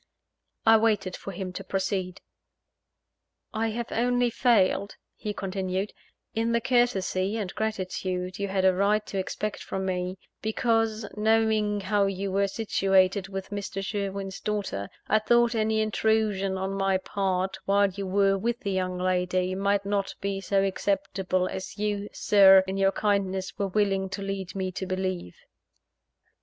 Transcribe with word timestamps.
I 0.65 0.77
waited 0.77 1.15
for 1.15 1.29
him 1.31 1.53
to 1.53 1.63
proceed. 1.63 2.21
"I 3.53 3.67
have 3.69 3.91
only 3.91 4.31
failed," 4.31 4.95
he 5.15 5.31
continued, 5.31 5.93
"in 6.33 6.53
the 6.53 6.59
courtesy 6.59 7.37
and 7.37 7.53
gratitude 7.53 8.39
you 8.39 8.47
had 8.47 8.65
a 8.65 8.73
right 8.73 9.05
to 9.05 9.19
expect 9.19 9.61
from 9.61 9.85
me, 9.85 10.17
because, 10.41 11.07
knowing 11.15 11.81
how 11.81 12.07
you 12.07 12.31
were 12.31 12.47
situated 12.47 13.27
with 13.27 13.51
Mr. 13.51 13.85
Sherwin's 13.85 14.39
daughter, 14.39 14.89
I 15.07 15.19
thought 15.19 15.53
any 15.53 15.81
intrusion 15.81 16.57
on 16.57 16.73
my 16.73 16.97
part, 16.97 17.59
while 17.65 17.91
you 17.91 18.07
were 18.07 18.39
with 18.39 18.61
the 18.61 18.71
young 18.71 18.97
lady, 18.97 19.53
might 19.53 19.85
not 19.85 20.15
be 20.19 20.41
so 20.41 20.63
acceptable 20.63 21.47
as 21.47 21.77
you, 21.77 22.09
Sir, 22.11 22.63
in 22.65 22.75
your 22.75 22.91
kindness, 22.91 23.55
were 23.59 23.67
willing 23.67 24.09
to 24.09 24.23
lead 24.23 24.55
me 24.55 24.71
to 24.71 24.87
believe." 24.87 25.35